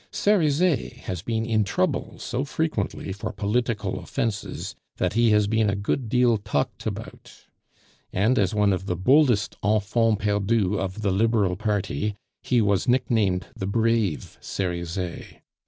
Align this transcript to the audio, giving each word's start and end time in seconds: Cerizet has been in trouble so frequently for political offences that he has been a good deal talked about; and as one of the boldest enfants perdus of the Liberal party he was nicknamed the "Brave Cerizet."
Cerizet 0.11 0.93
has 1.03 1.21
been 1.21 1.45
in 1.45 1.63
trouble 1.63 2.17
so 2.17 2.43
frequently 2.43 3.13
for 3.13 3.31
political 3.31 3.99
offences 3.99 4.73
that 4.97 5.13
he 5.13 5.29
has 5.29 5.45
been 5.45 5.69
a 5.69 5.75
good 5.75 6.09
deal 6.09 6.37
talked 6.37 6.87
about; 6.87 7.31
and 8.11 8.39
as 8.39 8.55
one 8.55 8.73
of 8.73 8.87
the 8.87 8.95
boldest 8.95 9.57
enfants 9.63 10.25
perdus 10.25 10.75
of 10.75 11.03
the 11.03 11.11
Liberal 11.11 11.55
party 11.55 12.15
he 12.41 12.63
was 12.63 12.87
nicknamed 12.87 13.45
the 13.55 13.67
"Brave 13.67 14.39
Cerizet." 14.41 15.43